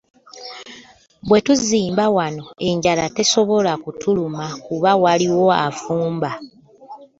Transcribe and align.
Bwe 1.27 1.39
tuzimba 1.45 2.05
wano 2.15 2.45
enjala 2.69 3.03
tesobola 3.15 3.71
kutuluma 3.83 4.45
kubanga 4.65 4.99
waliwo 5.03 5.47
afumba. 5.67 6.29